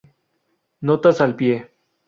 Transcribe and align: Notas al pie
Notas 0.81 1.21
al 1.21 1.35
pie 1.35 1.63